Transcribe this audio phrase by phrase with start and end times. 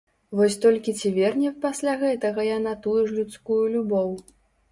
[0.37, 4.09] Вось толькі ці верне пасля гэтага яна тую ж людскую любоў?